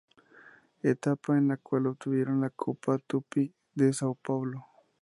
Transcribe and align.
Etapa 0.81 1.37
en 1.37 1.47
la 1.49 1.57
cual 1.57 1.85
obtuvieron 1.85 2.41
la 2.41 2.49
Copa 2.49 2.97
Tupi 2.97 3.53
de 3.75 3.93
Sao 3.93 4.15
Paulo. 4.15 4.65